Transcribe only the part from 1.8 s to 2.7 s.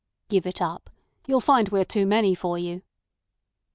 too many for